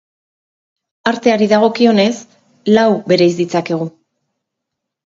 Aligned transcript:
Arteari 1.11 1.49
dagokionez, 1.53 2.09
lau 2.79 2.89
bereiz 3.13 3.33
ditzakegu. 3.45 3.93